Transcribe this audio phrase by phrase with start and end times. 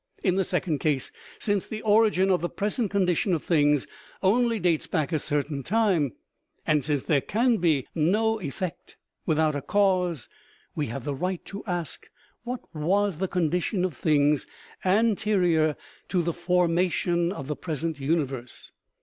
[0.23, 3.85] In the second case, since the origin of the present condition of things
[4.23, 6.13] only dates back a certain time,
[6.65, 10.27] and since there can be no effect without a cause,
[10.75, 12.09] we have the right to ask
[12.43, 14.47] what was the condition of things
[14.83, 15.75] anterior
[16.09, 18.71] to the formation of the present universe.